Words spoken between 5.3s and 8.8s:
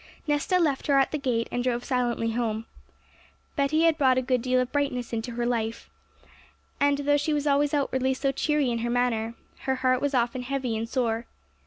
her life; and though she was always outwardly so cheery in